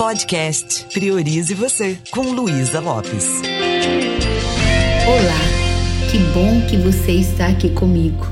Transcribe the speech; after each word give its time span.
Podcast 0.00 0.86
Priorize 0.94 1.52
Você, 1.52 1.98
com 2.10 2.22
Luísa 2.22 2.80
Lopes. 2.80 3.42
Olá, 5.06 6.10
que 6.10 6.16
bom 6.32 6.66
que 6.66 6.78
você 6.78 7.12
está 7.12 7.48
aqui 7.48 7.68
comigo. 7.74 8.26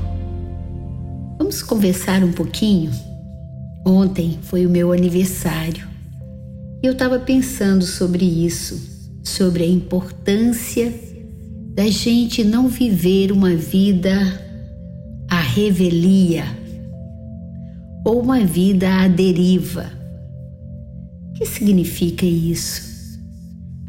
Vamos 1.37 1.61
conversar 1.61 2.23
um 2.23 2.31
pouquinho? 2.31 2.89
Ontem 3.85 4.39
foi 4.41 4.65
o 4.65 4.69
meu 4.69 4.91
aniversário 4.91 5.87
e 6.81 6.87
eu 6.87 6.93
estava 6.93 7.19
pensando 7.19 7.85
sobre 7.85 8.25
isso, 8.25 9.21
sobre 9.23 9.63
a 9.63 9.67
importância 9.67 10.91
da 11.75 11.85
gente 11.85 12.43
não 12.43 12.67
viver 12.67 13.31
uma 13.31 13.55
vida 13.55 14.17
à 15.29 15.39
revelia 15.39 16.45
ou 18.03 18.21
uma 18.23 18.39
vida 18.39 18.91
à 19.03 19.07
deriva 19.07 19.98
que 21.39 21.45
significa 21.45 22.25
isso? 22.25 23.17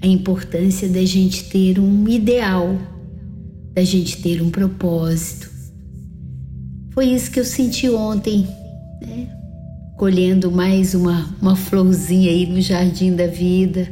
A 0.01 0.06
importância 0.06 0.88
da 0.88 1.05
gente 1.05 1.45
ter 1.47 1.80
um 1.80 2.07
ideal, 2.07 2.79
da 3.74 3.83
gente 3.83 4.23
ter 4.23 4.41
um 4.41 4.51
propósito. 4.51 5.51
Foi 6.93 7.07
isso 7.07 7.29
que 7.29 7.41
eu 7.41 7.45
senti 7.45 7.91
ontem, 7.91 8.47
né? 9.02 9.29
colhendo 9.98 10.48
mais 10.51 10.95
uma, 10.95 11.34
uma 11.43 11.57
florzinha 11.57 12.30
aí 12.30 12.47
no 12.47 12.60
jardim 12.60 13.16
da 13.16 13.27
vida, 13.27 13.88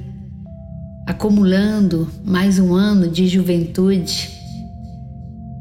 acumulando 1.05 2.09
mais 2.25 2.61
um 2.61 2.73
ano 2.73 3.11
de 3.11 3.27
juventude. 3.27 4.31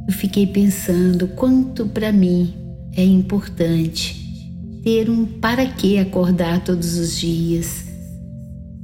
Eu 0.08 0.14
fiquei 0.14 0.46
pensando 0.46 1.28
quanto 1.30 1.88
para 1.88 2.12
mim 2.12 2.54
é 2.96 3.04
importante 3.04 4.54
ter 4.84 5.10
um 5.10 5.26
para 5.26 5.66
que 5.66 5.98
acordar 5.98 6.64
todos 6.64 6.96
os 6.98 7.20
dias 7.20 7.87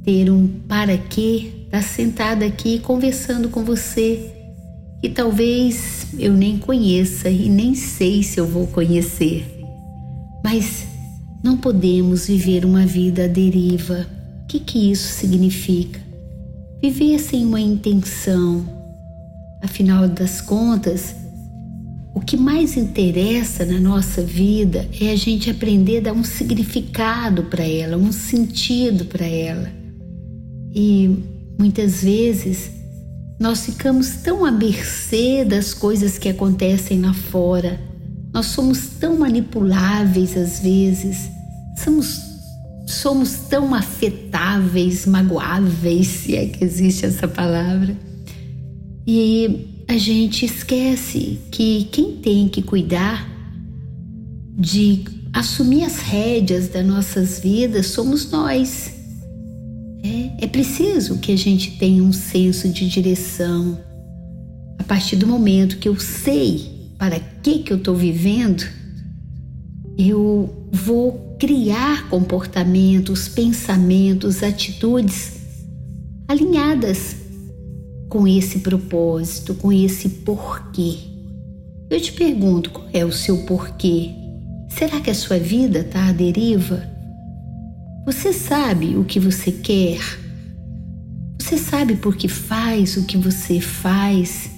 ter 0.04 0.30
um 0.30 0.46
para 0.68 0.98
quê, 0.98 1.50
estar 1.64 1.78
tá 1.78 1.82
sentada 1.82 2.44
aqui 2.44 2.78
conversando 2.78 3.48
com 3.48 3.64
você, 3.64 4.30
que 5.00 5.08
talvez 5.08 6.06
eu 6.18 6.32
nem 6.34 6.58
conheça 6.58 7.30
e 7.30 7.48
nem 7.48 7.74
sei 7.74 8.22
se 8.22 8.38
eu 8.38 8.46
vou 8.46 8.66
conhecer. 8.66 9.46
Mas 10.44 10.86
não 11.42 11.56
podemos 11.56 12.26
viver 12.26 12.64
uma 12.64 12.86
vida 12.86 13.24
à 13.24 13.26
deriva. 13.26 14.06
O 14.42 14.46
que, 14.46 14.60
que 14.60 14.90
isso 14.90 15.08
significa? 15.08 16.00
Viver 16.82 17.18
sem 17.18 17.44
uma 17.46 17.60
intenção. 17.60 18.64
Afinal 19.62 20.06
das 20.06 20.42
contas, 20.42 21.16
o 22.14 22.20
que 22.20 22.36
mais 22.36 22.76
interessa 22.76 23.64
na 23.64 23.80
nossa 23.80 24.22
vida 24.22 24.86
é 25.00 25.10
a 25.10 25.16
gente 25.16 25.50
aprender 25.50 25.98
a 25.98 26.02
dar 26.02 26.12
um 26.12 26.22
significado 26.22 27.44
para 27.44 27.64
ela, 27.66 27.96
um 27.96 28.12
sentido 28.12 29.06
para 29.06 29.26
ela. 29.26 29.83
E 30.74 31.16
muitas 31.58 32.02
vezes 32.02 32.70
nós 33.38 33.64
ficamos 33.66 34.16
tão 34.22 34.44
à 34.44 34.50
mercê 34.50 35.44
das 35.44 35.74
coisas 35.74 36.18
que 36.18 36.28
acontecem 36.28 37.00
lá 37.00 37.12
fora. 37.12 37.80
Nós 38.32 38.46
somos 38.46 38.88
tão 38.98 39.18
manipuláveis 39.18 40.36
às 40.36 40.60
vezes, 40.60 41.30
somos, 41.76 42.20
somos 42.86 43.34
tão 43.48 43.74
afetáveis, 43.74 45.06
magoáveis, 45.06 46.08
se 46.08 46.34
é 46.34 46.46
que 46.46 46.64
existe 46.64 47.06
essa 47.06 47.28
palavra. 47.28 47.96
E 49.06 49.84
a 49.86 49.96
gente 49.96 50.46
esquece 50.46 51.38
que 51.50 51.88
quem 51.92 52.16
tem 52.16 52.48
que 52.48 52.62
cuidar 52.62 53.28
de 54.56 55.04
assumir 55.32 55.84
as 55.84 55.98
rédeas 55.98 56.68
das 56.68 56.86
nossas 56.86 57.40
vidas 57.40 57.86
somos 57.86 58.30
nós. 58.30 58.90
É, 60.04 60.46
preciso 60.46 61.18
que 61.18 61.32
a 61.32 61.36
gente 61.36 61.72
tenha 61.78 62.02
um 62.02 62.12
senso 62.12 62.68
de 62.68 62.88
direção. 62.88 63.78
A 64.78 64.84
partir 64.84 65.16
do 65.16 65.26
momento 65.26 65.78
que 65.78 65.88
eu 65.88 65.98
sei 65.98 66.92
para 66.96 67.18
que, 67.18 67.60
que 67.60 67.72
eu 67.72 67.76
estou 67.76 67.96
vivendo, 67.96 68.64
eu 69.98 70.68
vou 70.70 71.36
criar 71.40 72.08
comportamentos, 72.08 73.28
pensamentos, 73.28 74.42
atitudes 74.42 75.32
alinhadas 76.28 77.16
com 78.08 78.28
esse 78.28 78.60
propósito, 78.60 79.54
com 79.54 79.72
esse 79.72 80.08
porquê. 80.08 80.98
Eu 81.90 82.00
te 82.00 82.12
pergunto, 82.12 82.70
qual 82.70 82.88
é 82.92 83.04
o 83.04 83.12
seu 83.12 83.38
porquê? 83.44 84.10
Será 84.68 85.00
que 85.00 85.10
a 85.10 85.14
sua 85.14 85.38
vida 85.38 85.80
está 85.80 86.08
à 86.08 86.12
deriva? 86.12 86.93
Você 88.06 88.34
sabe 88.34 88.96
o 88.96 89.04
que 89.04 89.18
você 89.18 89.50
quer? 89.50 89.98
Você 91.40 91.56
sabe 91.56 91.96
por 91.96 92.14
que 92.16 92.28
faz 92.28 92.98
o 92.98 93.04
que 93.04 93.16
você 93.16 93.60
faz? 93.60 94.50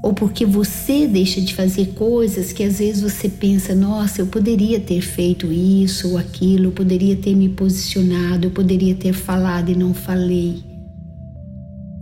Ou 0.00 0.14
porque 0.14 0.46
você 0.46 1.04
deixa 1.08 1.40
de 1.40 1.52
fazer 1.54 1.94
coisas 1.94 2.52
que 2.52 2.62
às 2.62 2.78
vezes 2.78 3.02
você 3.02 3.28
pensa, 3.28 3.74
nossa, 3.74 4.20
eu 4.20 4.28
poderia 4.28 4.78
ter 4.78 5.00
feito 5.00 5.52
isso 5.52 6.10
ou 6.10 6.18
aquilo, 6.18 6.66
eu 6.66 6.70
poderia 6.72 7.16
ter 7.16 7.34
me 7.34 7.48
posicionado, 7.48 8.46
eu 8.46 8.50
poderia 8.52 8.94
ter 8.94 9.12
falado 9.12 9.70
e 9.70 9.74
não 9.74 9.92
falei. 9.92 10.62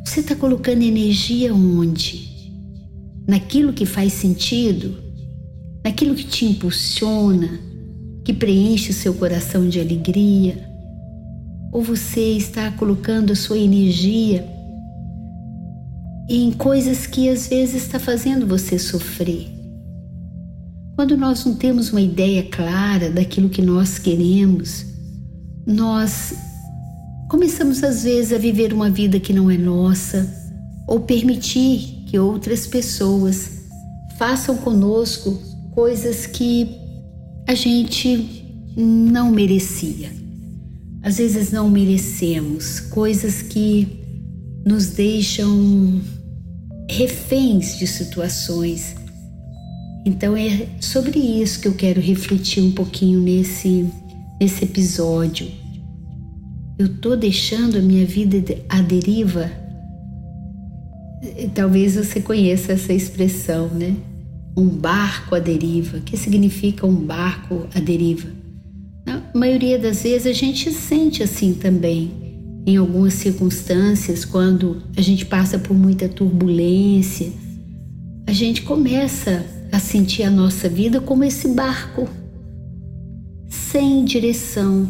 Você 0.05 0.21
está 0.21 0.37
colocando 0.37 0.83
energia 0.83 1.55
onde? 1.55 2.53
Naquilo 3.27 3.73
que 3.73 3.87
faz 3.87 4.13
sentido? 4.13 4.95
Naquilo 5.83 6.15
que 6.15 6.25
te 6.25 6.45
impulsiona, 6.45 7.49
que 8.27 8.35
preenche 8.35 8.91
o 8.91 8.95
seu 8.95 9.15
coração 9.15 9.67
de 9.67 9.81
alegria? 9.81 10.72
Ou 11.73 11.83
você 11.83 12.37
está 12.37 12.71
colocando 12.73 13.33
a 13.33 13.37
sua 13.37 13.59
energia 13.59 14.47
em 16.29 16.53
coisas 16.53 17.07
que 17.07 17.31
às 17.31 17.49
vezes 17.49 17.83
está 17.83 17.99
fazendo 17.99 18.47
você 18.47 18.79
sofrer? 18.79 19.49
Quando 20.95 21.17
nós 21.17 21.45
não 21.47 21.55
temos 21.55 21.91
uma 21.91 22.03
ideia 22.03 22.45
clara 22.45 23.11
daquilo 23.11 23.49
que 23.49 23.63
nós 23.63 23.99
queremos, 23.99 24.85
nós 25.67 26.35
começamos 27.31 27.83
às 27.83 28.05
vezes 28.05 28.35
a 28.35 28.39
viver 28.39 28.75
uma 28.75 28.91
vida 28.91 29.19
que 29.19 29.33
não 29.33 29.51
é 29.51 29.57
nossa 29.57 30.31
ou 30.87 31.01
permitir 31.01 32.05
que 32.07 32.19
outras 32.19 32.67
pessoas 32.67 33.63
façam 34.19 34.59
conosco 34.59 35.41
coisas 35.71 36.27
que 36.27 36.77
a 37.49 37.55
gente 37.55 38.45
não 38.77 39.31
merecia. 39.31 40.22
Às 41.03 41.19
vezes 41.19 41.51
não 41.51 41.69
merecemos 41.69 42.79
coisas 42.79 43.43
que 43.43 44.01
nos 44.65 44.89
deixam 44.89 46.01
reféns 46.89 47.79
de 47.79 47.87
situações. 47.87 48.95
Então 50.07 50.37
é 50.37 50.67
sobre 50.81 51.19
isso 51.19 51.61
que 51.61 51.69
eu 51.69 51.75
quero 51.75 52.01
refletir 52.01 52.63
um 52.63 52.71
pouquinho 52.71 53.21
nesse, 53.21 53.87
nesse 54.41 54.65
episódio. 54.65 55.51
Eu 56.79 56.89
tô 56.99 57.17
deixando 57.17 57.79
a 57.79 57.81
minha 57.81 58.07
vida 58.07 58.57
à 58.69 58.81
deriva? 58.81 59.51
Talvez 61.55 61.97
você 61.97 62.21
conheça 62.21 62.73
essa 62.73 62.93
expressão, 62.93 63.69
né? 63.69 63.97
Um 64.57 64.69
barco 64.69 65.35
à 65.35 65.39
deriva. 65.39 65.99
O 65.99 66.03
que 66.03 66.17
significa 66.17 66.87
um 66.87 66.95
barco 66.95 67.67
à 67.75 67.81
deriva? 67.81 68.42
A 69.13 69.39
maioria 69.39 69.79
das 69.79 70.05
vezes 70.05 70.27
a 70.27 70.33
gente 70.33 70.73
sente 70.73 71.23
assim 71.23 71.53
também. 71.53 72.11
Em 72.65 72.79
algumas 72.79 73.13
circunstâncias, 73.15 74.25
quando 74.25 74.83
a 74.97 75.03
gente 75.03 75.27
passa 75.27 75.59
por 75.59 75.75
muita 75.75 76.09
turbulência, 76.09 77.31
a 78.27 78.33
gente 78.33 78.63
começa 78.63 79.45
a 79.71 79.79
sentir 79.79 80.23
a 80.23 80.31
nossa 80.31 80.67
vida 80.69 80.99
como 80.99 81.25
esse 81.25 81.49
barco, 81.49 82.09
sem 83.49 84.03
direção, 84.05 84.89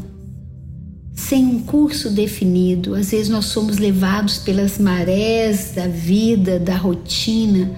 sem 1.12 1.44
um 1.44 1.60
curso 1.60 2.08
definido. 2.10 2.94
Às 2.94 3.10
vezes 3.10 3.28
nós 3.28 3.46
somos 3.46 3.78
levados 3.78 4.38
pelas 4.38 4.78
marés 4.78 5.72
da 5.74 5.88
vida, 5.88 6.60
da 6.60 6.76
rotina 6.76 7.70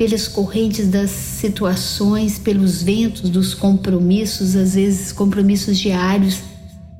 pelas 0.00 0.26
correntes 0.26 0.88
das 0.88 1.10
situações, 1.10 2.38
pelos 2.38 2.82
ventos 2.82 3.28
dos 3.28 3.52
compromissos, 3.52 4.56
às 4.56 4.74
vezes 4.74 5.12
compromissos 5.12 5.78
diários, 5.78 6.40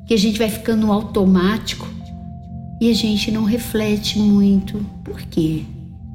que 0.06 0.12
a 0.12 0.18
gente 0.18 0.38
vai 0.38 0.50
ficando 0.50 0.92
automático 0.92 1.88
e 2.78 2.90
a 2.90 2.94
gente 2.94 3.30
não 3.30 3.44
reflete 3.44 4.18
muito. 4.18 4.84
Por 5.02 5.18
quê? 5.22 5.62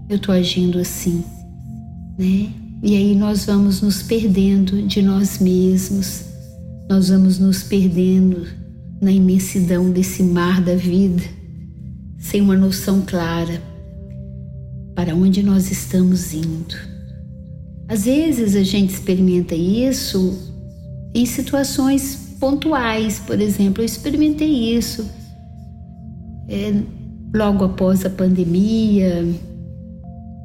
Eu 0.08 0.18
estou 0.18 0.36
agindo 0.36 0.78
assim, 0.78 1.24
né? 2.20 2.52
E 2.84 2.96
aí 2.96 3.16
nós 3.16 3.48
vamos 3.48 3.82
nos 3.82 4.04
perdendo 4.04 4.84
de 4.84 5.02
nós 5.02 5.40
mesmos, 5.40 6.26
nós 6.88 7.10
vamos 7.10 7.40
nos 7.40 7.64
perdendo 7.64 8.46
na 9.02 9.12
imensidão 9.12 9.90
desse 9.90 10.22
mar 10.22 10.62
da 10.62 10.76
vida, 10.76 11.24
sem 12.20 12.42
uma 12.42 12.56
noção 12.56 13.02
clara 13.02 13.60
para 14.96 15.14
onde 15.14 15.44
nós 15.44 15.70
estamos 15.70 16.34
indo. 16.34 16.76
Às 17.88 18.06
vezes 18.06 18.56
a 18.56 18.64
gente 18.64 18.94
experimenta 18.94 19.54
isso 19.54 20.54
em 21.14 21.26
situações 21.26 22.36
pontuais, 22.40 23.20
por 23.20 23.40
exemplo, 23.40 23.82
eu 23.82 23.86
experimentei 23.86 24.76
isso. 24.76 25.06
é, 26.48 26.74
logo 27.36 27.66
após 27.66 28.06
a 28.06 28.10
pandemia, 28.10 29.26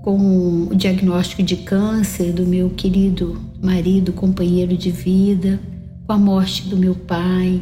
com 0.03 0.69
o 0.71 0.75
diagnóstico 0.75 1.43
de 1.43 1.57
câncer 1.57 2.33
do 2.33 2.47
meu 2.47 2.71
querido 2.71 3.41
marido, 3.63 4.13
companheiro 4.13 4.77
de 4.77 4.91
vida, 4.91 5.61
com 6.07 6.13
a 6.13 6.19
morte 6.19 6.69
do 6.69 6.77
meu 6.77 6.95
pai, 6.95 7.61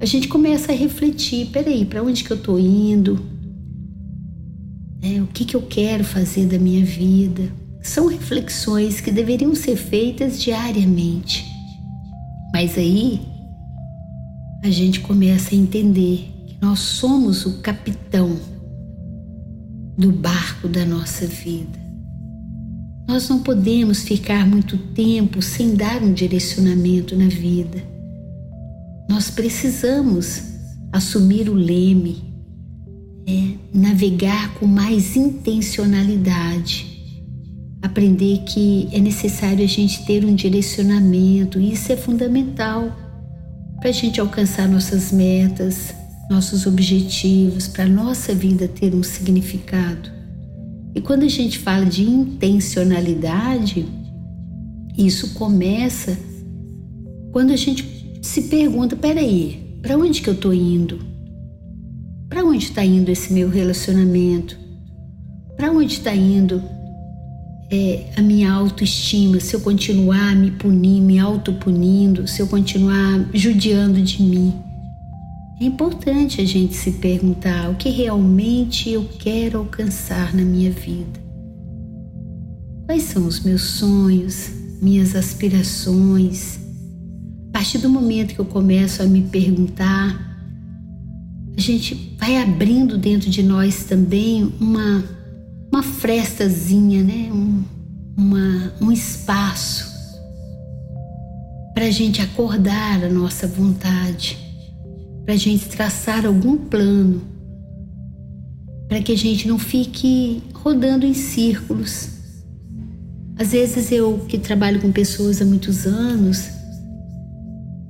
a 0.00 0.06
gente 0.06 0.28
começa 0.28 0.72
a 0.72 0.74
refletir: 0.74 1.46
peraí, 1.46 1.84
para 1.84 2.02
onde 2.02 2.24
que 2.24 2.32
eu 2.32 2.36
estou 2.36 2.58
indo? 2.58 3.20
É, 5.06 5.22
o 5.22 5.26
que, 5.28 5.44
que 5.44 5.54
eu 5.54 5.62
quero 5.62 6.02
fazer 6.02 6.46
da 6.46 6.58
minha 6.58 6.84
vida? 6.84 7.48
São 7.80 8.08
reflexões 8.08 9.00
que 9.00 9.12
deveriam 9.12 9.54
ser 9.54 9.76
feitas 9.76 10.42
diariamente. 10.42 11.46
Mas 12.52 12.76
aí 12.76 13.20
a 14.64 14.70
gente 14.70 14.98
começa 14.98 15.54
a 15.54 15.58
entender 15.58 16.28
que 16.48 16.56
nós 16.60 16.80
somos 16.80 17.46
o 17.46 17.60
capitão 17.60 18.36
do 19.96 20.10
barco 20.10 20.66
da 20.66 20.84
nossa 20.84 21.24
vida. 21.24 21.78
Nós 23.06 23.28
não 23.28 23.38
podemos 23.38 24.02
ficar 24.02 24.44
muito 24.44 24.76
tempo 24.76 25.40
sem 25.40 25.76
dar 25.76 26.02
um 26.02 26.12
direcionamento 26.12 27.14
na 27.14 27.28
vida. 27.28 27.80
Nós 29.08 29.30
precisamos 29.30 30.42
assumir 30.92 31.48
o 31.48 31.54
leme, 31.54 32.35
é, 33.26 33.54
navegar 33.74 34.54
com 34.54 34.66
mais 34.66 35.16
intencionalidade, 35.16 36.86
aprender 37.82 38.44
que 38.44 38.88
é 38.92 39.00
necessário 39.00 39.64
a 39.64 39.68
gente 39.68 40.04
ter 40.04 40.24
um 40.24 40.34
direcionamento, 40.34 41.60
e 41.60 41.72
isso 41.72 41.92
é 41.92 41.96
fundamental 41.96 42.94
para 43.80 43.90
a 43.90 43.92
gente 43.92 44.20
alcançar 44.20 44.68
nossas 44.68 45.12
metas, 45.12 45.94
nossos 46.30 46.66
objetivos, 46.66 47.68
para 47.68 47.84
a 47.84 47.88
nossa 47.88 48.34
vida 48.34 48.68
ter 48.68 48.94
um 48.94 49.02
significado. 49.02 50.10
E 50.94 51.00
quando 51.00 51.24
a 51.24 51.28
gente 51.28 51.58
fala 51.58 51.84
de 51.84 52.02
intencionalidade, 52.02 53.86
isso 54.96 55.34
começa 55.34 56.16
quando 57.32 57.52
a 57.52 57.56
gente 57.56 58.18
se 58.22 58.42
pergunta: 58.42 58.96
peraí, 58.96 59.78
para 59.82 59.98
onde 59.98 60.22
que 60.22 60.28
eu 60.28 60.34
estou 60.34 60.54
indo? 60.54 61.15
Para 62.28 62.44
onde 62.44 62.64
está 62.64 62.84
indo 62.84 63.10
esse 63.10 63.32
meu 63.32 63.48
relacionamento? 63.48 64.58
Para 65.56 65.70
onde 65.70 65.92
está 65.92 66.14
indo 66.14 66.62
é, 67.70 68.10
a 68.16 68.22
minha 68.22 68.52
autoestima? 68.52 69.38
Se 69.40 69.54
eu 69.54 69.60
continuar 69.60 70.34
me 70.34 70.50
punindo, 70.50 71.06
me 71.06 71.18
autopunindo, 71.18 72.26
se 72.26 72.42
eu 72.42 72.46
continuar 72.46 73.28
judiando 73.32 74.02
de 74.02 74.22
mim? 74.22 74.54
É 75.60 75.64
importante 75.64 76.40
a 76.40 76.44
gente 76.44 76.74
se 76.74 76.92
perguntar 76.92 77.70
o 77.70 77.76
que 77.76 77.88
realmente 77.88 78.90
eu 78.90 79.08
quero 79.18 79.58
alcançar 79.58 80.34
na 80.34 80.42
minha 80.42 80.70
vida. 80.70 81.18
Quais 82.84 83.04
são 83.04 83.26
os 83.26 83.40
meus 83.40 83.62
sonhos, 83.62 84.50
minhas 84.82 85.16
aspirações? 85.16 86.58
A 87.48 87.52
partir 87.52 87.78
do 87.78 87.88
momento 87.88 88.34
que 88.34 88.38
eu 88.38 88.44
começo 88.44 89.02
a 89.02 89.06
me 89.06 89.22
perguntar, 89.22 90.35
a 91.56 91.60
gente 91.60 92.16
vai 92.18 92.36
abrindo 92.38 92.98
dentro 92.98 93.30
de 93.30 93.42
nós 93.42 93.84
também 93.84 94.52
uma, 94.60 95.04
uma 95.72 95.82
frestazinha, 95.82 97.02
né? 97.02 97.30
um, 97.32 97.64
uma, 98.16 98.72
um 98.80 98.92
espaço 98.92 99.94
para 101.74 101.84
a 101.84 101.90
gente 101.90 102.20
acordar 102.22 103.04
a 103.04 103.08
nossa 103.08 103.46
vontade 103.46 104.46
para 105.26 105.34
a 105.34 105.38
gente 105.38 105.68
traçar 105.68 106.24
algum 106.24 106.56
plano, 106.56 107.20
para 108.88 109.02
que 109.02 109.10
a 109.10 109.16
gente 109.16 109.48
não 109.48 109.58
fique 109.58 110.40
rodando 110.54 111.04
em 111.04 111.12
círculos. 111.12 112.10
Às 113.36 113.50
vezes 113.50 113.90
eu 113.90 114.24
que 114.28 114.38
trabalho 114.38 114.80
com 114.80 114.92
pessoas 114.92 115.42
há 115.42 115.44
muitos 115.44 115.84
anos, 115.84 116.44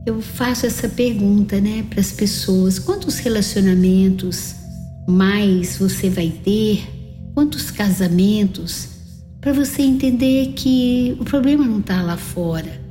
eu 0.06 0.22
faço 0.22 0.64
essa 0.64 0.88
pergunta, 0.88 1.60
né, 1.60 1.84
para 1.90 2.00
as 2.00 2.12
pessoas: 2.12 2.78
quantos 2.78 3.18
relacionamentos 3.18 4.54
mais 5.06 5.76
você 5.76 6.08
vai 6.08 6.30
ter? 6.30 6.88
Quantos 7.34 7.70
casamentos? 7.70 8.88
Para 9.40 9.52
você 9.52 9.82
entender 9.82 10.54
que 10.54 11.16
o 11.20 11.24
problema 11.24 11.64
não 11.66 11.80
está 11.80 12.02
lá 12.02 12.16
fora 12.16 12.86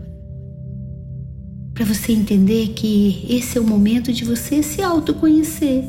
para 1.76 1.84
você 1.84 2.14
entender 2.14 2.70
que 2.70 3.26
esse 3.30 3.58
é 3.58 3.62
o 3.62 3.68
momento 3.68 4.14
de 4.14 4.24
você 4.24 4.64
se 4.64 4.82
autoconhecer. 4.82 5.84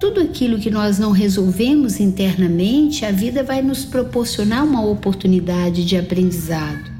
Tudo 0.00 0.20
aquilo 0.20 0.60
que 0.60 0.70
nós 0.70 1.00
não 1.00 1.10
resolvemos 1.10 1.98
internamente, 1.98 3.04
a 3.04 3.10
vida 3.10 3.42
vai 3.42 3.60
nos 3.60 3.84
proporcionar 3.84 4.64
uma 4.64 4.86
oportunidade 4.86 5.84
de 5.84 5.96
aprendizado. 5.96 6.97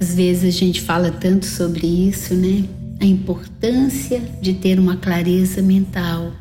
Às 0.00 0.14
vezes 0.14 0.44
a 0.44 0.58
gente 0.58 0.80
fala 0.80 1.10
tanto 1.10 1.44
sobre 1.44 1.86
isso, 1.86 2.34
né? 2.34 2.64
A 3.00 3.04
importância 3.04 4.20
de 4.40 4.54
ter 4.54 4.78
uma 4.78 4.96
clareza 4.96 5.60
mental. 5.60 6.32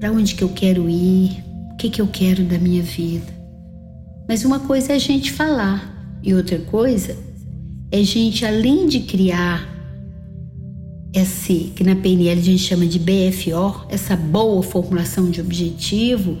Para 0.00 0.10
onde 0.10 0.34
que 0.34 0.42
eu 0.42 0.48
quero 0.48 0.88
ir? 0.88 1.44
O 1.72 1.76
que 1.76 1.90
que 1.90 2.00
eu 2.00 2.06
quero 2.06 2.42
da 2.44 2.58
minha 2.58 2.82
vida? 2.82 3.32
Mas 4.26 4.44
uma 4.44 4.60
coisa 4.60 4.92
é 4.92 4.96
a 4.96 4.98
gente 4.98 5.30
falar 5.30 6.18
e 6.22 6.32
outra 6.32 6.58
coisa 6.58 7.14
é 7.92 8.02
gente, 8.02 8.46
além 8.46 8.88
de 8.88 9.00
criar 9.00 9.68
esse, 11.12 11.72
que 11.76 11.84
na 11.84 11.94
PNL 11.94 12.40
a 12.40 12.42
gente 12.42 12.62
chama 12.62 12.86
de 12.86 12.98
BFO, 12.98 13.86
essa 13.88 14.16
boa 14.16 14.62
formulação 14.62 15.30
de 15.30 15.40
objetivo, 15.40 16.36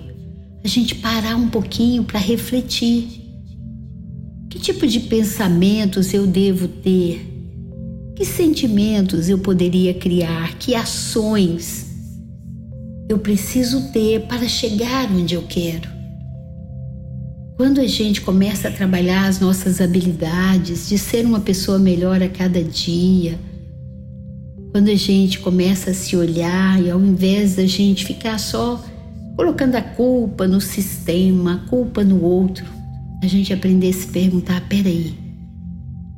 a 0.64 0.68
gente 0.68 0.94
parar 0.96 1.36
um 1.36 1.48
pouquinho 1.48 2.02
para 2.02 2.18
refletir. 2.18 3.23
Que 4.54 4.60
tipo 4.60 4.86
de 4.86 5.00
pensamentos 5.00 6.14
eu 6.14 6.28
devo 6.28 6.68
ter? 6.68 7.26
Que 8.14 8.24
sentimentos 8.24 9.28
eu 9.28 9.36
poderia 9.36 9.92
criar? 9.92 10.56
Que 10.60 10.76
ações 10.76 11.86
eu 13.08 13.18
preciso 13.18 13.90
ter 13.90 14.28
para 14.28 14.46
chegar 14.46 15.10
onde 15.10 15.34
eu 15.34 15.42
quero? 15.42 15.88
Quando 17.56 17.80
a 17.80 17.86
gente 17.88 18.20
começa 18.20 18.68
a 18.68 18.70
trabalhar 18.70 19.26
as 19.26 19.40
nossas 19.40 19.80
habilidades 19.80 20.88
de 20.88 20.98
ser 20.98 21.26
uma 21.26 21.40
pessoa 21.40 21.80
melhor 21.80 22.22
a 22.22 22.28
cada 22.28 22.62
dia, 22.62 23.36
quando 24.70 24.88
a 24.88 24.94
gente 24.94 25.40
começa 25.40 25.90
a 25.90 25.94
se 25.94 26.16
olhar 26.16 26.80
e 26.80 26.88
ao 26.88 27.00
invés 27.00 27.56
da 27.56 27.66
gente 27.66 28.06
ficar 28.06 28.38
só 28.38 28.80
colocando 29.34 29.74
a 29.74 29.82
culpa 29.82 30.46
no 30.46 30.60
sistema, 30.60 31.54
a 31.54 31.68
culpa 31.68 32.04
no 32.04 32.22
outro, 32.22 32.83
a 33.24 33.28
gente 33.28 33.52
aprender 33.52 33.88
a 33.88 33.92
se 33.92 34.06
perguntar: 34.06 34.60
peraí, 34.68 35.14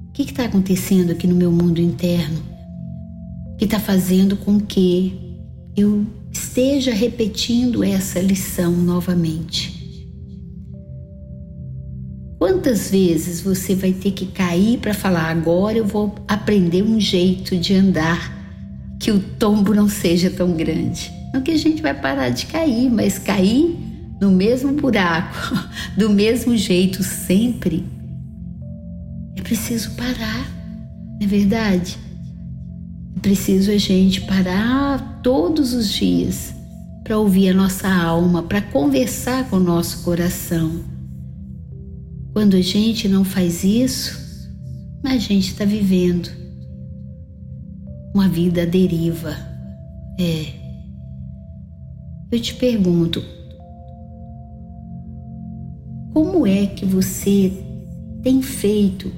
o 0.09 0.13
que 0.13 0.23
está 0.23 0.45
acontecendo 0.45 1.13
aqui 1.13 1.27
no 1.27 1.35
meu 1.35 1.53
mundo 1.53 1.81
interno? 1.81 2.43
Que 3.59 3.65
está 3.65 3.79
fazendo 3.79 4.37
com 4.37 4.61
que 4.61 5.39
eu 5.77 6.07
esteja 6.33 6.93
repetindo 6.93 7.83
essa 7.85 8.21
lição 8.21 8.73
novamente? 8.73 9.77
Quantas 12.39 12.91
vezes 12.91 13.41
você 13.41 13.75
vai 13.75 13.93
ter 13.93 14.11
que 14.11 14.27
cair 14.27 14.79
para 14.79 14.93
falar 14.93 15.31
agora 15.31 15.79
eu 15.79 15.87
vou 15.87 16.15
aprender 16.29 16.83
um 16.83 17.01
jeito 17.01 17.57
de 17.57 17.75
andar 17.75 18.35
que 19.01 19.11
o 19.11 19.19
tombo 19.19 19.73
não 19.73 19.89
seja 19.89 20.29
tão 20.29 20.53
grande? 20.53 21.11
Não 21.33 21.41
que 21.41 21.51
a 21.51 21.59
gente 21.59 21.81
vai 21.81 21.95
parar 21.95 22.29
de 22.29 22.47
cair, 22.47 22.91
mas 22.91 23.19
cair 23.19 23.86
no 24.21 24.31
mesmo 24.31 24.73
buraco, 24.73 25.37
do 25.97 26.11
mesmo 26.11 26.57
jeito 26.57 27.03
sempre. 27.03 27.85
É 29.37 29.43
preciso 29.43 29.93
parar, 29.93 30.49
não 31.19 31.19
é 31.23 31.27
verdade? 31.27 31.99
É 33.17 33.21
preciso 33.21 33.71
a 33.71 33.79
gente 33.79 34.21
parar 34.23 35.21
todos 35.23 35.73
os 35.73 35.89
dias 35.89 36.55
para 37.05 37.19
ouvir 37.19 37.51
a 37.51 37.55
nossa 37.55 37.89
alma, 37.89 38.43
para 38.43 38.61
conversar 38.61 39.49
com 39.49 39.57
o 39.57 39.61
nosso 39.61 40.03
coração 40.03 40.97
quando 42.37 42.55
a 42.55 42.61
gente 42.61 43.09
não 43.09 43.25
faz 43.25 43.65
isso, 43.65 44.15
a 45.03 45.17
gente 45.17 45.53
está 45.53 45.65
vivendo 45.65 46.29
uma 48.15 48.29
vida 48.29 48.65
à 48.65 48.67
deriva. 48.67 49.35
É. 50.21 50.45
Eu 52.31 52.39
te 52.39 52.55
pergunto, 52.57 53.25
como 56.17 56.47
é 56.47 56.65
que 56.65 56.87
você 56.87 57.53
tem 58.23 58.41
feito 58.41 59.13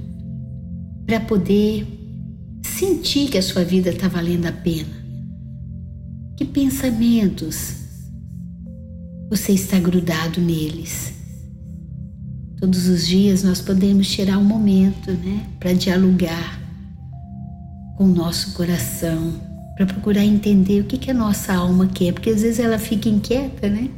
para 1.07 1.21
poder 1.21 1.87
sentir 2.61 3.31
que 3.31 3.39
a 3.39 3.43
sua 3.43 3.63
vida 3.63 3.91
está 3.91 4.09
valendo 4.09 4.47
a 4.47 4.51
pena? 4.51 4.99
Que 6.37 6.45
pensamentos 6.45 7.77
você 9.31 9.53
está 9.53 9.79
grudado 9.79 10.41
neles? 10.41 11.13
Todos 12.59 12.89
os 12.89 13.07
dias 13.07 13.45
nós 13.45 13.61
podemos 13.61 14.11
tirar 14.11 14.37
um 14.37 14.45
momento, 14.45 15.13
né, 15.13 15.47
para 15.61 15.73
dialogar 15.75 16.61
com 17.97 18.07
o 18.07 18.13
nosso 18.13 18.55
coração, 18.55 19.35
para 19.77 19.87
procurar 19.87 20.25
entender 20.25 20.81
o 20.81 20.85
que, 20.85 20.99
que 20.99 21.13
a 21.13 21.15
nossa 21.15 21.55
alma 21.55 21.87
quer, 21.87 22.13
porque 22.13 22.31
às 22.31 22.43
vezes 22.43 22.59
ela 22.59 22.77
fica 22.77 23.09
inquieta, 23.09 23.69
né? 23.69 23.89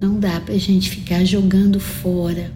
Não 0.00 0.18
dá 0.18 0.40
para 0.40 0.56
gente 0.56 0.88
ficar 0.88 1.26
jogando 1.26 1.78
fora, 1.78 2.50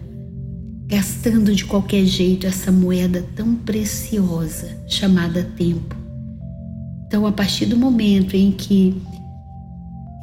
gastando 0.87 1.53
de 1.53 1.63
qualquer 1.63 2.03
jeito 2.03 2.47
essa 2.47 2.71
moeda 2.71 3.23
tão 3.35 3.53
preciosa 3.53 4.75
chamada 4.87 5.43
tempo. 5.55 5.95
Então, 7.05 7.27
a 7.27 7.31
partir 7.31 7.67
do 7.67 7.77
momento 7.77 8.35
em 8.35 8.51
que 8.51 8.99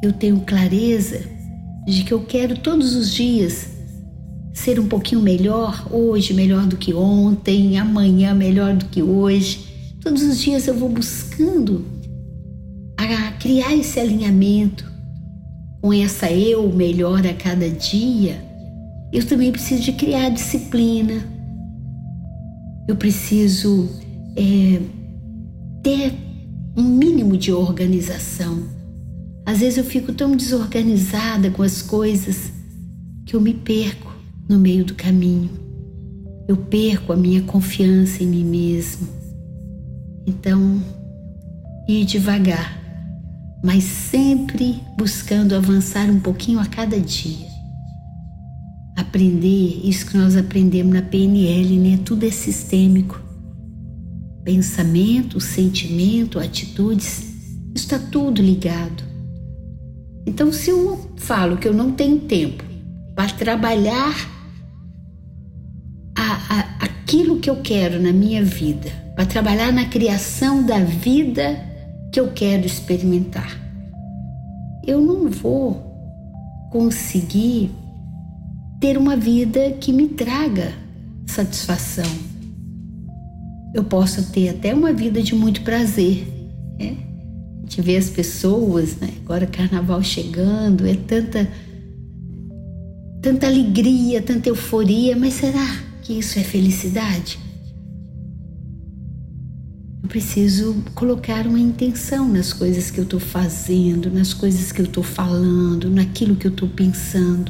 eu 0.03 0.11
tenho 0.11 0.41
clareza 0.41 1.21
de 1.87 2.03
que 2.03 2.13
eu 2.13 2.25
quero 2.25 2.57
todos 2.57 2.93
os 2.93 3.13
dias 3.13 3.69
ser 4.53 4.77
um 4.77 4.87
pouquinho 4.87 5.21
melhor, 5.21 5.87
hoje 5.89 6.33
melhor 6.33 6.67
do 6.67 6.75
que 6.75 6.93
ontem, 6.93 7.79
amanhã 7.79 8.33
melhor 8.33 8.75
do 8.75 8.85
que 8.85 9.01
hoje. 9.01 9.95
Todos 10.01 10.21
os 10.23 10.39
dias 10.39 10.67
eu 10.67 10.73
vou 10.73 10.89
buscando 10.89 11.85
a 12.97 13.31
criar 13.31 13.73
esse 13.73 13.97
alinhamento 13.97 14.92
com 15.83 15.91
essa 15.91 16.31
eu 16.31 16.71
melhor 16.71 17.27
a 17.27 17.33
cada 17.33 17.69
dia. 17.69 18.41
Eu 19.11 19.27
também 19.27 19.51
preciso 19.51 19.81
de 19.83 19.91
criar 19.91 20.29
disciplina. 20.29 21.21
Eu 22.87 22.95
preciso 22.95 23.89
é, 24.33 24.79
ter 25.83 26.13
um 26.77 26.83
mínimo 26.83 27.35
de 27.35 27.51
organização. 27.51 28.63
Às 29.45 29.59
vezes 29.59 29.77
eu 29.77 29.83
fico 29.83 30.13
tão 30.13 30.37
desorganizada 30.37 31.51
com 31.51 31.61
as 31.61 31.81
coisas 31.81 32.53
que 33.25 33.35
eu 33.35 33.41
me 33.41 33.53
perco 33.53 34.09
no 34.47 34.57
meio 34.57 34.85
do 34.85 34.95
caminho. 34.95 35.49
Eu 36.47 36.55
perco 36.55 37.11
a 37.11 37.17
minha 37.17 37.41
confiança 37.41 38.23
em 38.23 38.27
mim 38.27 38.45
mesmo. 38.45 39.05
Então, 40.25 40.81
ir 41.89 42.05
devagar, 42.05 42.81
mas 43.63 43.85
sempre 43.85 44.83
buscando 44.97 45.55
avançar 45.55 46.09
um 46.09 46.19
pouquinho 46.19 46.59
a 46.59 46.65
cada 46.65 46.99
dia. 46.99 47.47
Aprender 48.97 49.79
isso 49.87 50.05
que 50.05 50.17
nós 50.17 50.35
aprendemos 50.35 50.93
na 50.93 51.01
PNL, 51.01 51.79
né? 51.79 51.99
Tudo 52.03 52.25
é 52.25 52.29
sistêmico. 52.29 53.21
Pensamento, 54.43 55.39
sentimento, 55.39 56.37
atitudes, 56.37 57.23
está 57.73 57.97
tudo 57.97 58.41
ligado. 58.41 59.01
Então, 60.27 60.51
se 60.51 60.69
eu 60.69 61.09
falo 61.15 61.55
que 61.55 61.67
eu 61.67 61.73
não 61.73 61.93
tenho 61.93 62.19
tempo 62.19 62.65
para 63.15 63.29
trabalhar 63.29 64.13
a, 66.17 66.33
a, 66.33 66.59
aquilo 66.81 67.39
que 67.39 67.49
eu 67.49 67.61
quero 67.61 68.01
na 68.01 68.11
minha 68.11 68.43
vida, 68.43 68.89
para 69.15 69.25
trabalhar 69.25 69.71
na 69.71 69.85
criação 69.85 70.63
da 70.65 70.79
vida 70.79 71.72
que 72.13 72.19
eu 72.19 72.31
quero 72.31 72.63
experimentar. 72.63 73.59
Eu 74.85 75.01
não 75.01 75.31
vou 75.31 76.69
conseguir 76.71 77.71
ter 78.79 78.99
uma 78.99 79.17
vida 79.17 79.71
que 79.71 79.91
me 79.91 80.07
traga 80.09 80.73
satisfação. 81.25 82.05
Eu 83.73 83.83
posso 83.83 84.31
ter 84.31 84.49
até 84.49 84.75
uma 84.75 84.93
vida 84.93 85.23
de 85.23 85.33
muito 85.33 85.63
prazer. 85.63 86.27
Né? 86.77 86.97
A 87.57 87.61
gente 87.61 87.81
vê 87.81 87.97
as 87.97 88.11
pessoas, 88.11 88.95
né? 88.97 89.09
agora 89.23 89.47
carnaval 89.47 90.03
chegando, 90.03 90.85
é 90.85 90.93
tanta, 90.93 91.49
tanta 93.23 93.47
alegria, 93.47 94.21
tanta 94.21 94.49
euforia, 94.49 95.15
mas 95.15 95.33
será 95.33 95.65
que 96.03 96.19
isso 96.19 96.37
é 96.37 96.43
felicidade? 96.43 97.39
Eu 100.03 100.09
preciso 100.09 100.83
colocar 100.93 101.47
uma 101.47 101.59
intenção 101.59 102.27
nas 102.27 102.51
coisas 102.51 102.91
que 102.91 102.99
eu 102.99 103.05
estou 103.05 103.21
fazendo, 103.21 104.11
nas 104.11 104.33
coisas 104.33 104.69
que 104.69 104.81
eu 104.81 104.85
estou 104.85 105.01
falando, 105.01 105.89
naquilo 105.89 106.35
que 106.35 106.45
eu 106.45 106.51
estou 106.51 106.67
pensando. 106.67 107.49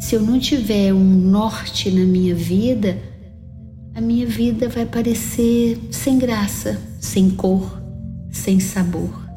Se 0.00 0.14
eu 0.14 0.22
não 0.22 0.40
tiver 0.40 0.94
um 0.94 1.04
norte 1.04 1.90
na 1.90 2.06
minha 2.06 2.34
vida, 2.34 2.98
a 3.94 4.00
minha 4.00 4.26
vida 4.26 4.70
vai 4.70 4.86
parecer 4.86 5.78
sem 5.90 6.18
graça, 6.18 6.80
sem 6.98 7.28
cor, 7.28 7.78
sem 8.30 8.58
sabor. 8.58 9.28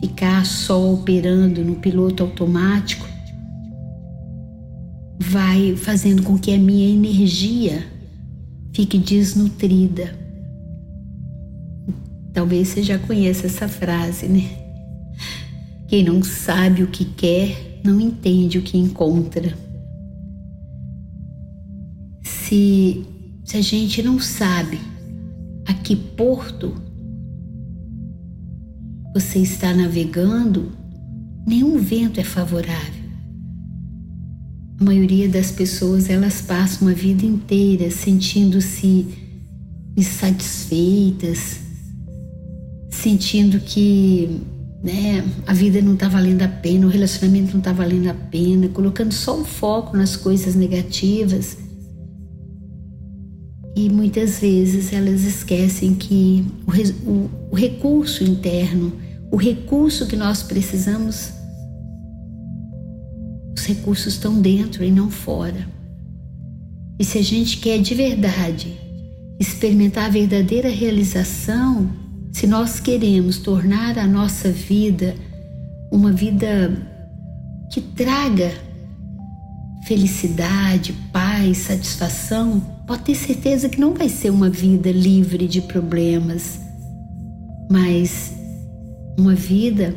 Ficar 0.00 0.44
só 0.44 0.92
operando 0.92 1.64
no 1.64 1.76
piloto 1.76 2.24
automático 2.24 3.06
vai 5.20 5.76
fazendo 5.76 6.24
com 6.24 6.36
que 6.36 6.52
a 6.52 6.58
minha 6.58 6.88
energia 6.88 7.86
fique 8.72 8.98
desnutrida. 8.98 10.26
Talvez 12.32 12.68
você 12.68 12.82
já 12.82 12.98
conheça 12.98 13.46
essa 13.46 13.68
frase, 13.68 14.26
né? 14.26 14.44
Quem 15.88 16.04
não 16.04 16.22
sabe 16.22 16.82
o 16.82 16.88
que 16.88 17.04
quer, 17.04 17.80
não 17.82 17.98
entende 18.00 18.58
o 18.58 18.62
que 18.62 18.76
encontra. 18.76 19.56
Se, 22.22 23.06
se 23.44 23.56
a 23.56 23.60
gente 23.62 24.02
não 24.02 24.18
sabe 24.18 24.78
a 25.66 25.72
que 25.72 25.96
porto 25.96 26.74
você 29.14 29.38
está 29.38 29.74
navegando, 29.74 30.70
nenhum 31.46 31.78
vento 31.78 32.20
é 32.20 32.24
favorável. 32.24 33.08
A 34.80 34.84
maioria 34.84 35.28
das 35.28 35.50
pessoas 35.50 36.08
elas 36.08 36.40
passam 36.40 36.86
a 36.88 36.92
vida 36.92 37.24
inteira 37.24 37.90
sentindo-se 37.90 39.06
insatisfeitas, 39.96 41.67
sentindo 43.02 43.60
que 43.60 44.40
né, 44.82 45.24
a 45.46 45.52
vida 45.52 45.80
não 45.80 45.94
está 45.94 46.08
valendo 46.08 46.42
a 46.42 46.48
pena, 46.48 46.86
o 46.86 46.90
relacionamento 46.90 47.52
não 47.52 47.58
está 47.58 47.72
valendo 47.72 48.08
a 48.08 48.14
pena, 48.14 48.68
colocando 48.68 49.12
só 49.12 49.40
o 49.40 49.44
foco 49.44 49.96
nas 49.96 50.16
coisas 50.16 50.54
negativas. 50.54 51.56
E 53.76 53.88
muitas 53.88 54.40
vezes 54.40 54.92
elas 54.92 55.22
esquecem 55.22 55.94
que 55.94 56.44
o, 56.66 57.10
o, 57.10 57.30
o 57.52 57.54
recurso 57.54 58.24
interno, 58.24 58.92
o 59.30 59.36
recurso 59.36 60.06
que 60.06 60.16
nós 60.16 60.42
precisamos 60.42 61.38
recursos 63.68 64.14
estão 64.14 64.40
dentro 64.40 64.82
e 64.82 64.90
não 64.90 65.10
fora. 65.10 65.68
E 66.98 67.04
se 67.04 67.18
a 67.18 67.22
gente 67.22 67.58
quer 67.58 67.78
de 67.78 67.94
verdade 67.94 68.76
experimentar 69.38 70.06
a 70.06 70.08
verdadeira 70.08 70.68
realização, 70.68 71.88
se 72.32 72.46
nós 72.46 72.80
queremos 72.80 73.38
tornar 73.38 73.98
a 73.98 74.06
nossa 74.06 74.50
vida 74.50 75.14
uma 75.90 76.12
vida 76.12 76.70
que 77.72 77.80
traga 77.80 78.52
felicidade, 79.86 80.92
paz, 81.12 81.58
satisfação, 81.58 82.60
pode 82.86 83.04
ter 83.04 83.14
certeza 83.14 83.68
que 83.68 83.80
não 83.80 83.94
vai 83.94 84.08
ser 84.08 84.30
uma 84.30 84.50
vida 84.50 84.90
livre 84.90 85.48
de 85.48 85.62
problemas, 85.62 86.60
mas 87.70 88.32
uma 89.18 89.34
vida 89.34 89.94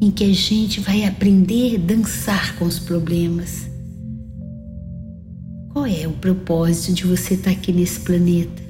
em 0.00 0.10
que 0.10 0.24
a 0.24 0.32
gente 0.32 0.80
vai 0.80 1.04
aprender 1.04 1.76
a 1.76 1.78
dançar 1.78 2.56
com 2.56 2.66
os 2.66 2.78
problemas. 2.78 3.66
Qual 5.72 5.86
é 5.86 6.06
o 6.06 6.12
propósito 6.12 6.92
de 6.92 7.04
você 7.04 7.34
estar 7.34 7.50
aqui 7.50 7.72
nesse 7.72 8.00
planeta? 8.00 8.63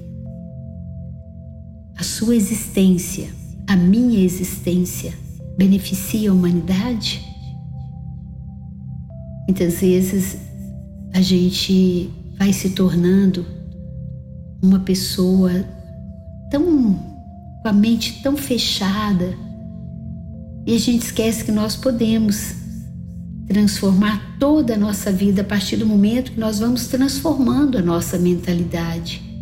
Sua 2.05 2.37
existência, 2.37 3.31
a 3.67 3.75
minha 3.75 4.23
existência, 4.23 5.15
beneficia 5.57 6.31
a 6.31 6.35
humanidade? 6.35 7.25
Muitas 9.49 9.81
vezes 9.81 10.37
a 11.15 11.23
gente 11.23 12.11
vai 12.39 12.53
se 12.53 12.71
tornando 12.71 13.47
uma 14.63 14.81
pessoa 14.81 15.51
tão 16.51 16.95
com 17.63 17.69
a 17.69 17.73
mente 17.73 18.23
tão 18.23 18.37
fechada, 18.37 19.35
e 20.67 20.75
a 20.75 20.79
gente 20.79 21.07
esquece 21.07 21.43
que 21.43 21.53
nós 21.53 21.75
podemos 21.75 22.55
transformar 23.49 24.37
toda 24.39 24.75
a 24.75 24.79
nossa 24.79 25.11
vida 25.11 25.41
a 25.41 25.45
partir 25.45 25.79
do 25.79 25.87
momento 25.87 26.33
que 26.33 26.41
nós 26.41 26.59
vamos 26.59 26.87
transformando 26.87 27.79
a 27.79 27.83
nossa 27.83 28.19
mentalidade. 28.19 29.34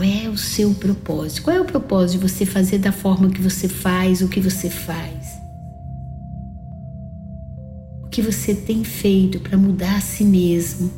Qual 0.00 0.08
é 0.08 0.30
o 0.30 0.38
seu 0.38 0.72
propósito? 0.72 1.42
Qual 1.42 1.54
é 1.54 1.60
o 1.60 1.64
propósito 1.66 2.18
de 2.18 2.26
você 2.26 2.46
fazer 2.46 2.78
da 2.78 2.90
forma 2.90 3.28
que 3.28 3.42
você 3.42 3.68
faz 3.68 4.22
o 4.22 4.28
que 4.28 4.40
você 4.40 4.70
faz? 4.70 5.28
O 8.02 8.08
que 8.08 8.22
você 8.22 8.54
tem 8.54 8.82
feito 8.82 9.38
para 9.40 9.58
mudar 9.58 9.98
a 9.98 10.00
si 10.00 10.24
mesmo? 10.24 10.90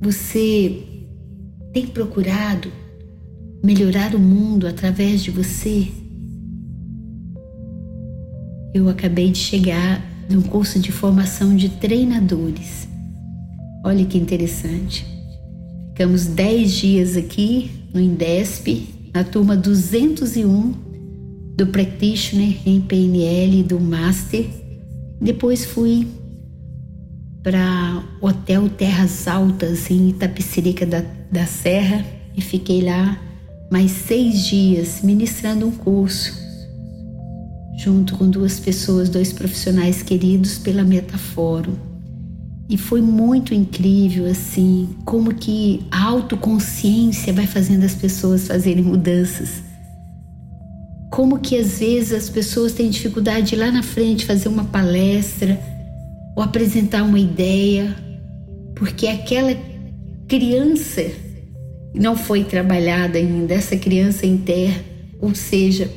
Você 0.00 0.82
tem 1.74 1.86
procurado 1.86 2.72
melhorar 3.62 4.14
o 4.14 4.18
mundo 4.18 4.66
através 4.66 5.22
de 5.22 5.30
você? 5.30 5.88
Eu 8.72 8.88
acabei 8.88 9.30
de 9.30 9.40
chegar 9.40 10.02
num 10.30 10.40
curso 10.40 10.80
de 10.80 10.90
formação 10.90 11.54
de 11.54 11.68
treinadores. 11.68 12.88
Olha 13.84 14.06
que 14.06 14.16
interessante. 14.16 15.17
Ficamos 15.98 16.26
10 16.26 16.72
dias 16.74 17.16
aqui 17.16 17.72
no 17.92 18.00
Indesp, 18.00 18.88
na 19.12 19.24
turma 19.24 19.56
201 19.56 20.72
do 21.56 21.66
Practitioner 21.66 22.56
em 22.64 22.80
PNL 22.80 23.64
do 23.64 23.80
Master. 23.80 24.46
Depois 25.20 25.64
fui 25.64 26.06
para 27.42 28.00
o 28.22 28.28
Hotel 28.28 28.68
Terras 28.68 29.26
Altas 29.26 29.90
em 29.90 30.10
Itapecerica 30.10 30.86
da, 30.86 31.02
da 31.32 31.46
Serra 31.46 32.06
e 32.36 32.40
fiquei 32.40 32.80
lá 32.80 33.20
mais 33.68 33.90
seis 33.90 34.46
dias 34.46 35.00
ministrando 35.02 35.66
um 35.66 35.72
curso 35.72 36.32
junto 37.76 38.16
com 38.16 38.30
duas 38.30 38.60
pessoas, 38.60 39.08
dois 39.08 39.32
profissionais 39.32 40.00
queridos 40.00 40.58
pela 40.58 40.84
Metafórum. 40.84 41.87
E 42.68 42.76
foi 42.76 43.00
muito 43.00 43.54
incrível 43.54 44.26
assim, 44.26 44.90
como 45.04 45.34
que 45.34 45.86
a 45.90 46.04
autoconsciência 46.04 47.32
vai 47.32 47.46
fazendo 47.46 47.84
as 47.84 47.94
pessoas 47.94 48.46
fazerem 48.46 48.84
mudanças. 48.84 49.62
Como 51.10 51.38
que 51.38 51.56
às 51.56 51.78
vezes 51.78 52.12
as 52.12 52.28
pessoas 52.28 52.72
têm 52.72 52.90
dificuldade 52.90 53.48
de 53.48 53.54
ir 53.54 53.58
lá 53.58 53.72
na 53.72 53.82
frente 53.82 54.26
fazer 54.26 54.48
uma 54.48 54.64
palestra 54.64 55.58
ou 56.36 56.42
apresentar 56.42 57.02
uma 57.02 57.18
ideia, 57.18 57.96
porque 58.76 59.06
aquela 59.06 59.56
criança 60.28 61.04
não 61.94 62.14
foi 62.14 62.44
trabalhada 62.44 63.16
ainda, 63.18 63.54
essa 63.54 63.76
criança 63.76 64.26
interna, 64.26 64.84
ou 65.18 65.34
seja, 65.34 65.90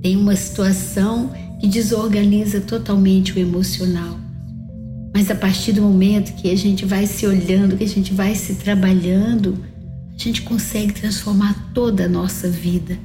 tem 0.00 0.16
uma 0.16 0.36
situação 0.36 1.32
que 1.60 1.66
desorganiza 1.66 2.60
totalmente 2.60 3.32
o 3.32 3.38
emocional. 3.40 4.18
Mas 5.14 5.30
a 5.30 5.34
partir 5.36 5.72
do 5.72 5.80
momento 5.80 6.34
que 6.34 6.50
a 6.50 6.56
gente 6.56 6.84
vai 6.84 7.06
se 7.06 7.24
olhando, 7.24 7.76
que 7.76 7.84
a 7.84 7.88
gente 7.88 8.12
vai 8.12 8.34
se 8.34 8.56
trabalhando, 8.56 9.64
a 10.12 10.18
gente 10.18 10.42
consegue 10.42 10.92
transformar 10.92 11.70
toda 11.72 12.06
a 12.06 12.08
nossa 12.08 12.50
vida. 12.50 12.98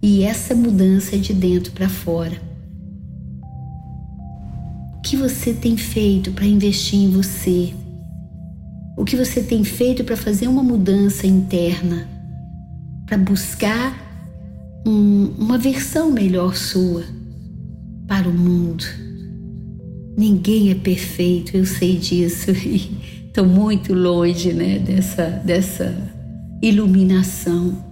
E 0.00 0.22
essa 0.22 0.54
mudança 0.54 1.16
é 1.16 1.18
de 1.18 1.34
dentro 1.34 1.72
para 1.72 1.88
fora. 1.88 2.40
O 4.96 5.00
que 5.02 5.16
você 5.16 5.52
tem 5.52 5.76
feito 5.76 6.30
para 6.30 6.46
investir 6.46 7.00
em 7.00 7.10
você? 7.10 7.74
O 8.96 9.04
que 9.04 9.16
você 9.16 9.42
tem 9.42 9.64
feito 9.64 10.04
para 10.04 10.16
fazer 10.16 10.46
uma 10.46 10.62
mudança 10.62 11.26
interna? 11.26 12.06
Para 13.06 13.18
buscar 13.18 13.98
um, 14.86 15.34
uma 15.36 15.58
versão 15.58 16.12
melhor 16.12 16.54
sua 16.54 17.02
para 18.06 18.28
o 18.28 18.32
mundo? 18.32 18.84
Ninguém 20.20 20.70
é 20.70 20.74
perfeito, 20.74 21.56
eu 21.56 21.64
sei 21.64 21.96
disso 21.96 22.50
estou 23.26 23.46
muito 23.46 23.94
longe 23.94 24.52
né, 24.52 24.78
dessa, 24.78 25.24
dessa 25.42 25.96
iluminação. 26.60 27.82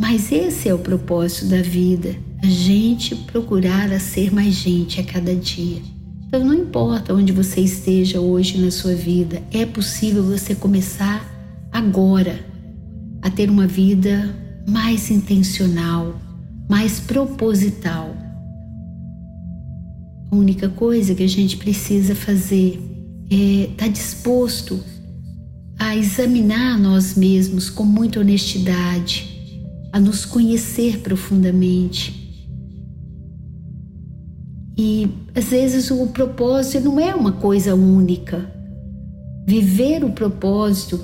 Mas 0.00 0.32
esse 0.32 0.68
é 0.68 0.74
o 0.74 0.80
propósito 0.80 1.46
da 1.46 1.62
vida, 1.62 2.16
a 2.42 2.46
gente 2.46 3.14
procurar 3.14 3.92
a 3.92 4.00
ser 4.00 4.34
mais 4.34 4.52
gente 4.52 5.00
a 5.00 5.04
cada 5.04 5.32
dia. 5.32 5.80
Então 6.26 6.44
não 6.44 6.54
importa 6.54 7.14
onde 7.14 7.30
você 7.30 7.60
esteja 7.60 8.20
hoje 8.20 8.60
na 8.60 8.72
sua 8.72 8.96
vida, 8.96 9.40
é 9.52 9.64
possível 9.64 10.24
você 10.24 10.56
começar 10.56 11.24
agora 11.70 12.44
a 13.22 13.30
ter 13.30 13.48
uma 13.48 13.68
vida 13.68 14.34
mais 14.66 15.08
intencional, 15.08 16.20
mais 16.68 16.98
proposital. 16.98 18.13
A 20.30 20.36
única 20.36 20.68
coisa 20.68 21.14
que 21.14 21.22
a 21.22 21.28
gente 21.28 21.56
precisa 21.56 22.14
fazer 22.14 22.80
é 23.30 23.70
estar 23.70 23.86
tá 23.86 23.88
disposto 23.88 24.80
a 25.78 25.96
examinar 25.96 26.78
nós 26.78 27.14
mesmos 27.14 27.68
com 27.68 27.84
muita 27.84 28.20
honestidade, 28.20 29.60
a 29.92 30.00
nos 30.00 30.24
conhecer 30.24 30.98
profundamente. 30.98 32.24
E 34.76 35.08
às 35.34 35.46
vezes 35.46 35.90
o 35.90 36.06
propósito 36.08 36.84
não 36.84 36.98
é 36.98 37.14
uma 37.14 37.32
coisa 37.32 37.74
única. 37.74 38.50
Viver 39.46 40.04
o 40.04 40.10
propósito 40.10 41.00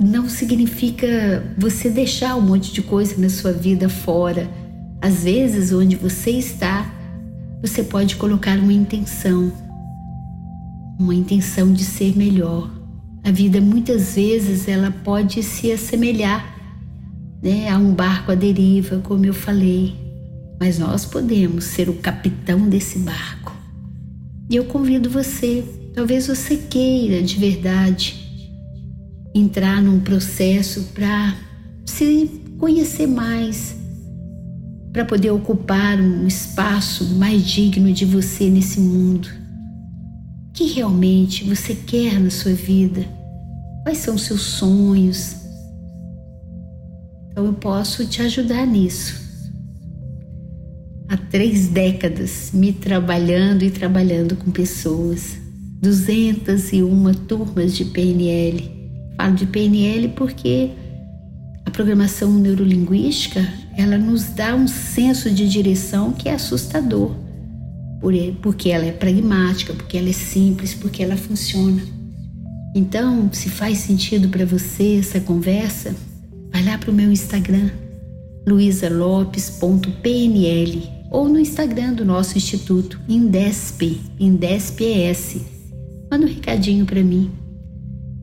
não 0.00 0.28
significa 0.28 1.44
você 1.58 1.90
deixar 1.90 2.34
um 2.36 2.40
monte 2.40 2.72
de 2.72 2.80
coisa 2.80 3.20
na 3.20 3.28
sua 3.28 3.52
vida 3.52 3.88
fora. 3.88 4.48
Às 5.02 5.24
vezes, 5.24 5.72
onde 5.72 5.96
você 5.96 6.30
está, 6.30 6.89
você 7.62 7.82
pode 7.82 8.16
colocar 8.16 8.58
uma 8.58 8.72
intenção, 8.72 9.52
uma 10.98 11.14
intenção 11.14 11.72
de 11.72 11.84
ser 11.84 12.16
melhor. 12.16 12.70
A 13.22 13.30
vida 13.30 13.60
muitas 13.60 14.14
vezes 14.14 14.66
ela 14.66 14.90
pode 14.90 15.42
se 15.42 15.70
assemelhar 15.70 16.56
né, 17.42 17.68
a 17.68 17.76
um 17.76 17.92
barco 17.92 18.32
à 18.32 18.34
deriva, 18.34 18.98
como 18.98 19.26
eu 19.26 19.34
falei, 19.34 19.94
mas 20.58 20.78
nós 20.78 21.04
podemos 21.04 21.64
ser 21.64 21.88
o 21.88 21.94
capitão 21.94 22.68
desse 22.68 22.98
barco. 22.98 23.54
E 24.48 24.56
eu 24.56 24.64
convido 24.64 25.08
você, 25.08 25.64
talvez 25.94 26.26
você 26.26 26.56
queira 26.56 27.22
de 27.22 27.36
verdade 27.36 28.20
entrar 29.34 29.80
num 29.82 30.00
processo 30.00 30.88
para 30.94 31.36
se 31.84 32.40
conhecer 32.58 33.06
mais, 33.06 33.76
para 34.92 35.04
poder 35.04 35.30
ocupar 35.30 36.00
um 36.00 36.26
espaço 36.26 37.04
mais 37.14 37.44
digno 37.44 37.92
de 37.92 38.04
você 38.04 38.50
nesse 38.50 38.80
mundo. 38.80 39.28
O 40.48 40.52
que 40.52 40.64
realmente 40.72 41.44
você 41.44 41.74
quer 41.74 42.18
na 42.18 42.30
sua 42.30 42.52
vida? 42.52 43.04
Quais 43.84 43.98
são 43.98 44.16
os 44.16 44.22
seus 44.22 44.42
sonhos? 44.42 45.36
Então 47.30 47.46
eu 47.46 47.52
posso 47.54 48.04
te 48.06 48.20
ajudar 48.22 48.66
nisso. 48.66 49.20
Há 51.08 51.16
três 51.16 51.68
décadas 51.68 52.50
me 52.52 52.72
trabalhando 52.72 53.62
e 53.64 53.70
trabalhando 53.70 54.36
com 54.36 54.50
pessoas, 54.50 55.38
201 55.80 57.14
turmas 57.26 57.74
de 57.74 57.84
PNL. 57.84 58.70
Falo 59.16 59.34
de 59.34 59.46
PNL 59.46 60.08
porque 60.10 60.70
a 61.64 61.70
programação 61.70 62.32
neurolinguística 62.32 63.59
ela 63.76 63.96
nos 63.96 64.30
dá 64.30 64.54
um 64.54 64.66
senso 64.66 65.30
de 65.30 65.48
direção 65.48 66.12
que 66.12 66.28
é 66.28 66.34
assustador, 66.34 67.14
porque 68.42 68.70
ela 68.70 68.86
é 68.86 68.92
pragmática, 68.92 69.72
porque 69.74 69.96
ela 69.96 70.08
é 70.08 70.12
simples, 70.12 70.74
porque 70.74 71.02
ela 71.02 71.16
funciona. 71.16 71.82
Então, 72.74 73.30
se 73.32 73.48
faz 73.48 73.78
sentido 73.78 74.28
para 74.28 74.44
você 74.44 74.98
essa 74.98 75.20
conversa, 75.20 75.94
vai 76.52 76.64
lá 76.64 76.78
para 76.78 76.90
o 76.90 76.94
meu 76.94 77.10
Instagram, 77.10 77.70
luisalopes.pnl 78.46 81.00
ou 81.10 81.28
no 81.28 81.38
Instagram 81.38 81.94
do 81.94 82.04
nosso 82.04 82.38
instituto, 82.38 83.00
Indesp, 83.08 84.00
Indesp-ES. 84.18 85.40
Manda 86.10 86.26
um 86.26 86.28
recadinho 86.28 86.86
para 86.86 87.02
mim. 87.02 87.30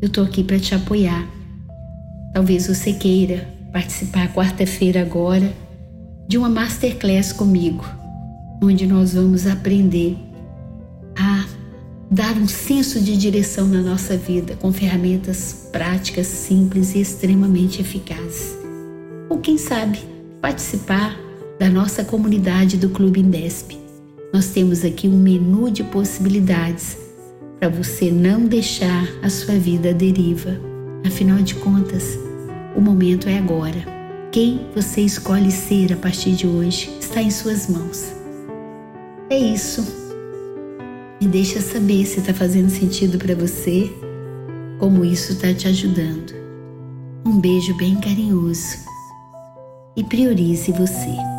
Eu 0.01 0.07
estou 0.07 0.23
aqui 0.23 0.43
para 0.43 0.60
te 0.60 0.73
apoiar. 0.73 1.27
Talvez 2.33 2.67
você 2.67 2.93
queira 2.93 3.56
participar 3.71 4.34
quarta-feira 4.34 5.01
agora 5.01 5.53
de 6.27 6.38
uma 6.38 6.49
masterclass 6.49 7.32
comigo, 7.32 7.86
onde 8.62 8.86
nós 8.86 9.13
vamos 9.13 9.47
aprender 9.47 10.17
a 11.17 11.45
dar 12.10 12.38
um 12.38 12.47
senso 12.47 13.01
de 13.01 13.17
direção 13.17 13.67
na 13.67 13.82
nossa 13.82 14.15
vida 14.17 14.56
com 14.56 14.71
ferramentas 14.71 15.69
práticas, 15.71 16.27
simples 16.27 16.95
e 16.95 17.01
extremamente 17.01 17.82
eficazes. 17.82 18.58
Ou 19.30 19.39
quem 19.39 19.58
sabe, 19.58 19.99
participar 20.41 21.17
da 21.60 21.69
nossa 21.69 22.03
comunidade 22.03 22.77
do 22.77 22.89
Clube 22.89 23.19
Indesp. 23.19 23.77
Nós 24.34 24.47
temos 24.49 24.86
aqui 24.86 25.08
um 25.08 25.17
menu 25.17 25.71
de 25.71 25.84
possibilidades 25.84 26.97
para 27.60 27.69
você 27.69 28.12
não 28.12 28.45
deixar 28.45 29.08
a 29.23 29.30
sua 29.30 29.56
vida 29.56 29.89
à 29.89 29.93
deriva. 29.93 30.58
Afinal 31.06 31.39
de 31.39 31.56
contas, 31.56 32.17
o 32.77 32.81
momento 32.81 33.27
é 33.27 33.39
agora. 33.39 33.83
Quem 34.31 34.67
você 34.75 35.01
escolhe 35.01 35.51
ser 35.51 35.91
a 35.91 35.95
partir 35.95 36.33
de 36.33 36.45
hoje 36.45 36.95
está 36.99 37.19
em 37.19 37.31
suas 37.31 37.67
mãos. 37.67 38.13
É 39.31 39.37
isso. 39.37 39.81
Me 41.19 41.27
deixa 41.27 41.59
saber 41.59 42.05
se 42.05 42.19
está 42.19 42.35
fazendo 42.35 42.69
sentido 42.69 43.17
para 43.17 43.33
você, 43.33 43.91
como 44.77 45.03
isso 45.03 45.31
está 45.31 45.51
te 45.51 45.67
ajudando. 45.67 46.33
Um 47.25 47.39
beijo 47.39 47.75
bem 47.77 47.95
carinhoso 47.99 48.77
e 49.95 50.03
priorize 50.03 50.71
você. 50.71 51.37